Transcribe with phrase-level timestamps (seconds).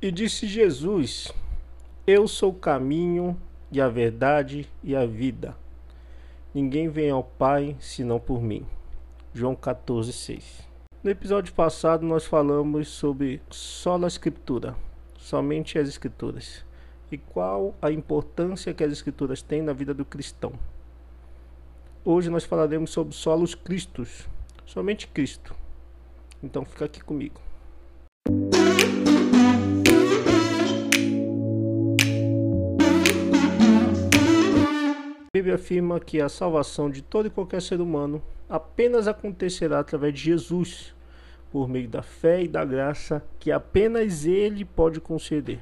[0.00, 1.32] E disse Jesus:
[2.06, 3.34] Eu sou o caminho
[3.72, 5.56] e a verdade e a vida.
[6.52, 8.66] Ninguém vem ao Pai senão por mim.
[9.32, 10.66] João 14:6.
[11.02, 14.76] No episódio passado nós falamos sobre só a escritura,
[15.16, 16.62] somente as escrituras,
[17.10, 20.52] e qual a importância que as escrituras têm na vida do cristão.
[22.04, 24.28] Hoje nós falaremos sobre solos Cristos,
[24.66, 25.56] somente Cristo.
[26.42, 27.45] Então fica aqui comigo.
[35.46, 40.20] Bíblia afirma que a salvação de todo e qualquer ser humano apenas acontecerá através de
[40.20, 40.92] Jesus,
[41.52, 45.60] por meio da fé e da graça que apenas Ele pode conceder.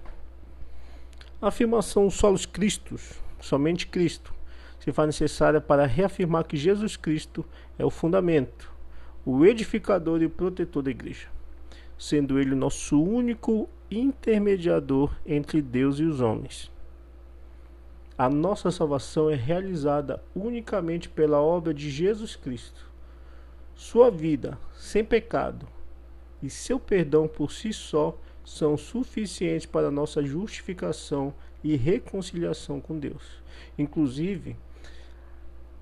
[1.38, 4.32] A afirmação solos Cristos, somente Cristo,
[4.80, 7.44] se faz necessária para reafirmar que Jesus Cristo
[7.78, 8.72] é o fundamento,
[9.22, 11.28] o edificador e o protetor da igreja,
[11.98, 16.72] sendo Ele nosso único intermediador entre Deus e os homens.
[18.16, 22.88] A nossa salvação é realizada unicamente pela obra de Jesus Cristo.
[23.74, 25.66] Sua vida sem pecado
[26.40, 33.42] e seu perdão por si só são suficientes para nossa justificação e reconciliação com Deus.
[33.76, 34.56] Inclusive,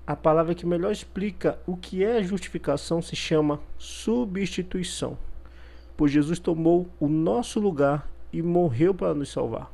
[0.07, 5.17] a palavra que melhor explica o que é justificação se chama substituição,
[5.95, 9.72] pois Jesus tomou o nosso lugar e morreu para nos salvar.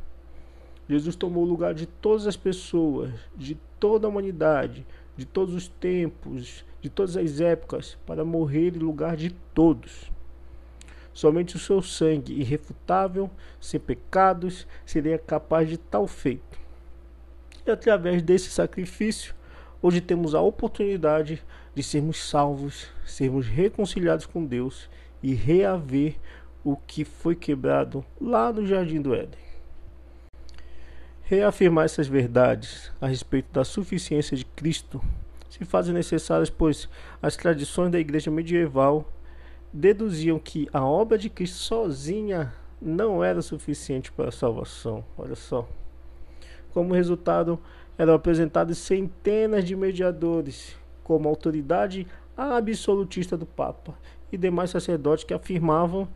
[0.90, 4.84] Jesus tomou o lugar de todas as pessoas, de toda a humanidade,
[5.16, 10.12] de todos os tempos, de todas as épocas, para morrer em lugar de todos.
[11.14, 13.30] Somente o seu sangue irrefutável,
[13.62, 16.58] sem pecados, seria capaz de tal feito.
[17.68, 19.36] E através desse sacrifício,
[19.84, 21.44] hoje temos a oportunidade
[21.76, 24.90] de sermos salvos, sermos reconciliados com Deus
[25.22, 26.16] e reaver
[26.64, 29.49] o que foi quebrado lá no Jardim do Éden.
[31.30, 35.00] Reafirmar essas verdades a respeito da suficiência de Cristo
[35.48, 36.90] se fazem necessárias, pois
[37.22, 39.08] as tradições da igreja medieval
[39.72, 45.06] deduziam que a obra de Cristo sozinha não era suficiente para a salvação.
[45.16, 45.70] Olha só.
[46.74, 47.60] Como resultado,
[47.96, 53.94] eram apresentados centenas de mediadores, como autoridade absolutista do Papa
[54.32, 56.08] e demais sacerdotes que afirmavam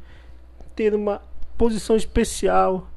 [0.75, 1.21] ter uma
[1.55, 2.89] posição especial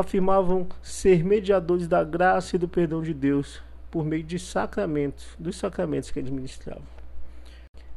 [0.00, 5.56] afirmavam ser mediadores da graça e do perdão de Deus por meio de sacramentos, dos
[5.56, 6.84] sacramentos que eles ministravam.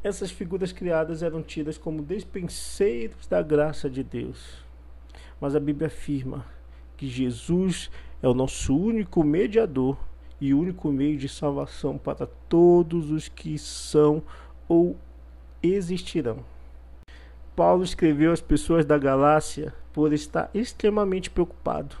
[0.02, 4.64] Essas figuras criadas eram tidas como despenseiros da graça de Deus.
[5.38, 6.46] Mas a Bíblia afirma
[6.96, 7.90] que Jesus
[8.22, 9.98] é o nosso único mediador
[10.40, 14.22] e único meio de salvação para todos os que são
[14.66, 14.96] ou
[15.62, 16.38] existirão.
[17.60, 21.94] Paulo escreveu às pessoas da Galácia por estar extremamente preocupado,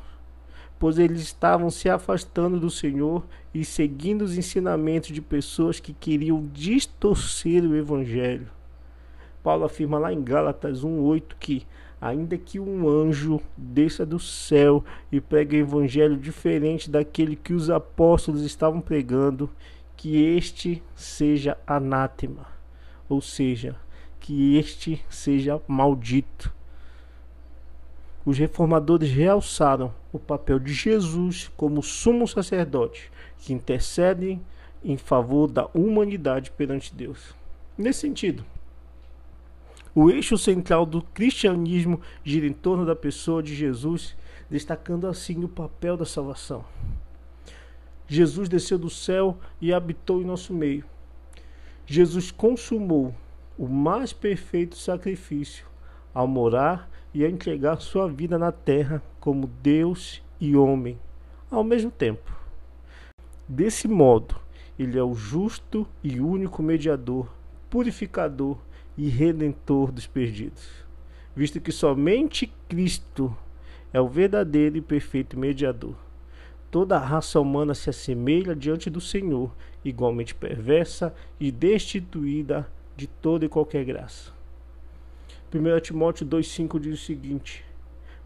[0.78, 6.48] pois eles estavam se afastando do Senhor e seguindo os ensinamentos de pessoas que queriam
[6.50, 8.48] distorcer o Evangelho.
[9.42, 11.66] Paulo afirma lá em Gálatas 1,8 que,
[12.00, 14.82] ainda que um anjo desça do céu
[15.12, 19.50] e pregue um evangelho diferente daquele que os apóstolos estavam pregando,
[19.94, 22.46] que este seja anátema,
[23.06, 23.76] ou seja,
[24.20, 26.52] que este seja maldito.
[28.24, 34.38] Os reformadores realçaram o papel de Jesus como sumo sacerdote que intercede
[34.84, 37.34] em favor da humanidade perante Deus.
[37.76, 38.44] Nesse sentido,
[39.94, 44.16] o eixo central do cristianismo gira em torno da pessoa de Jesus,
[44.48, 46.64] destacando assim o papel da salvação.
[48.06, 50.84] Jesus desceu do céu e habitou em nosso meio.
[51.86, 53.14] Jesus consumou
[53.60, 55.66] o mais perfeito sacrifício
[56.14, 60.98] ao morar e a entregar sua vida na terra como Deus e homem
[61.50, 62.34] ao mesmo tempo.
[63.46, 64.34] Desse modo,
[64.78, 67.30] ele é o justo e único mediador,
[67.68, 68.56] purificador
[68.96, 70.66] e redentor dos perdidos,
[71.36, 73.36] visto que somente Cristo
[73.92, 75.96] é o verdadeiro e perfeito mediador.
[76.70, 83.44] Toda a raça humana se assemelha diante do Senhor, igualmente perversa e destituída de toda
[83.44, 84.32] e qualquer graça.
[85.52, 87.64] 1 Timóteo 2,5 diz o seguinte: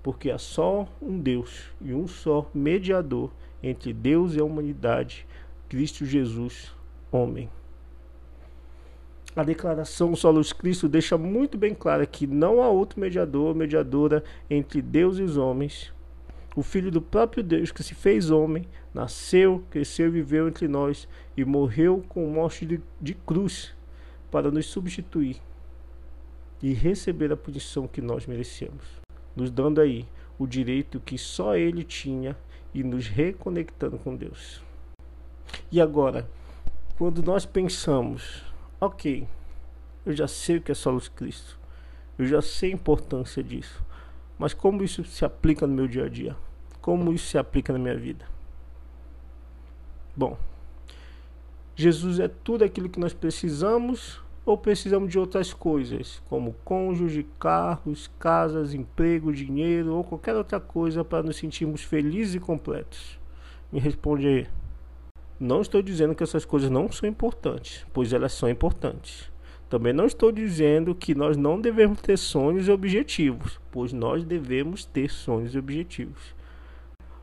[0.03, 3.31] Porque há só um Deus e um só mediador
[3.63, 5.27] entre Deus e a humanidade,
[5.69, 6.75] Cristo Jesus,
[7.11, 7.49] homem.
[9.35, 14.23] A declaração Solos Cristo deixa muito bem clara que não há outro mediador ou mediadora
[14.49, 15.93] entre Deus e os homens.
[16.55, 21.09] O Filho do próprio Deus que se fez homem, nasceu, cresceu e viveu entre nós
[21.37, 23.75] e morreu com morte de, de cruz
[24.35, 25.41] para nos substituir
[26.61, 28.85] e receber a punição que nós merecemos,
[29.37, 32.37] nos dando aí o direito que só ele tinha
[32.75, 34.61] e nos reconectando com Deus.
[35.71, 36.29] E agora,
[36.99, 38.43] quando nós pensamos,
[38.81, 39.25] ok,
[40.05, 41.57] eu já sei o que é solos Cristo,
[42.19, 43.85] eu já sei a importância disso,
[44.37, 46.37] mas como isso se aplica no meu dia a dia?
[46.81, 48.27] Como isso se aplica na minha vida?
[50.17, 50.37] Bom,
[51.77, 58.11] Jesus é tudo aquilo que nós precisamos ou precisamos de outras coisas, como cônjuge, carros,
[58.19, 63.19] casas, emprego, dinheiro ou qualquer outra coisa para nos sentirmos felizes e completos?
[63.73, 64.47] Me responde aí.
[65.41, 69.33] Não estou dizendo que essas coisas não são importantes, pois elas são importantes.
[69.69, 74.85] Também não estou dizendo que nós não devemos ter sonhos e objetivos, pois nós devemos
[74.85, 76.35] ter sonhos e objetivos.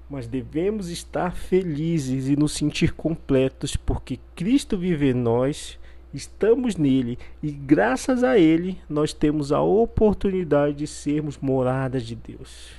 [0.10, 5.80] Mas devemos estar felizes e nos sentir completos, porque Cristo vive em nós
[6.14, 12.72] estamos nele e graças a ele nós temos a oportunidade de sermos moradas de Deus.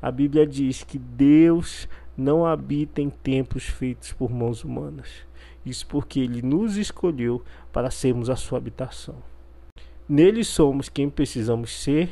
[0.00, 5.08] A Bíblia diz que Deus não habita em templos feitos por mãos humanas.
[5.64, 7.42] Isso porque ele nos escolheu
[7.72, 9.16] para sermos a sua habitação.
[10.08, 12.10] Nele somos quem precisamos ser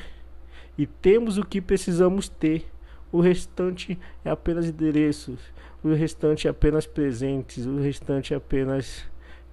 [0.79, 2.71] e temos o que precisamos ter.
[3.13, 5.41] O restante é apenas endereços,
[5.83, 9.05] o restante é apenas presentes, o restante é apenas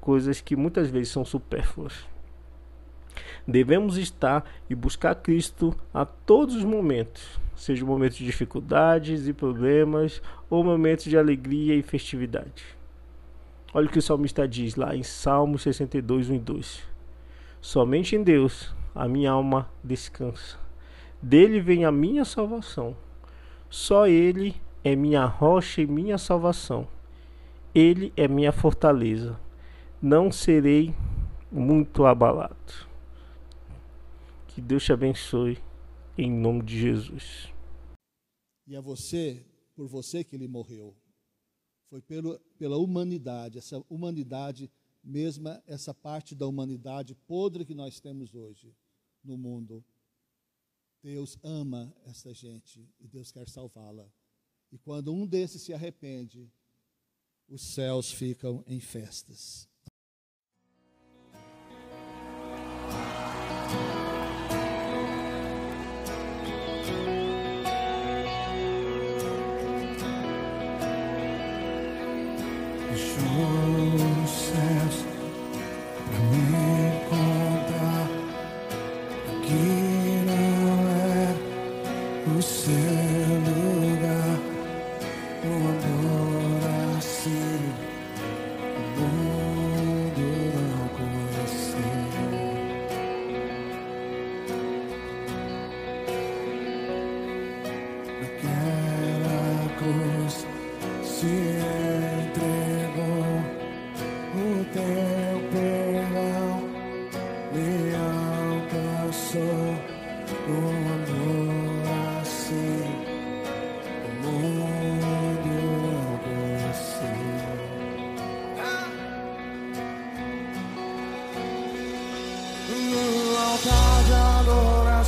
[0.07, 2.07] coisas que muitas vezes são supérfluas.
[3.45, 10.21] Devemos estar e buscar Cristo a todos os momentos, seja momentos de dificuldades e problemas
[10.49, 12.63] ou momentos de alegria e festividade.
[13.73, 16.83] Olha o que o salmista diz lá em Salmo 62, 1 e 2.
[17.59, 20.57] Somente em Deus a minha alma descansa.
[21.21, 22.95] Dele vem a minha salvação.
[23.69, 24.55] Só Ele
[24.85, 26.87] é minha rocha e minha salvação.
[27.75, 29.37] Ele é minha fortaleza
[30.01, 30.93] não serei
[31.51, 32.87] muito abalado.
[34.47, 35.57] Que Deus te abençoe
[36.17, 37.51] em nome de Jesus.
[38.65, 39.45] E a você,
[39.75, 40.95] por você que ele morreu.
[41.89, 44.69] Foi pelo, pela humanidade, essa humanidade,
[45.03, 48.75] mesma essa parte da humanidade podre que nós temos hoje
[49.23, 49.83] no mundo.
[51.01, 54.05] Deus ama essa gente e Deus quer salvá-la.
[54.71, 56.51] E quando um desses se arrepende,
[57.47, 59.69] os céus ficam em festas.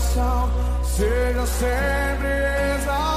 [0.09, 0.49] coração
[0.83, 3.08] seja sempre exaltado.